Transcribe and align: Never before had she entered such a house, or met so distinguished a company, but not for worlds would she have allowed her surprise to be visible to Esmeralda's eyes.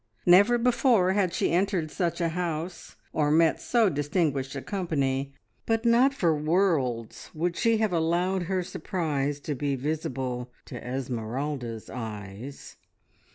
Never 0.25 0.57
before 0.57 1.13
had 1.13 1.31
she 1.31 1.51
entered 1.51 1.91
such 1.91 2.19
a 2.21 2.29
house, 2.29 2.95
or 3.13 3.29
met 3.29 3.61
so 3.61 3.87
distinguished 3.87 4.55
a 4.55 4.61
company, 4.63 5.35
but 5.67 5.85
not 5.85 6.11
for 6.11 6.35
worlds 6.35 7.29
would 7.35 7.55
she 7.55 7.77
have 7.77 7.93
allowed 7.93 8.41
her 8.49 8.63
surprise 8.63 9.39
to 9.41 9.53
be 9.53 9.75
visible 9.75 10.51
to 10.65 10.83
Esmeralda's 10.83 11.87
eyes. 11.87 12.77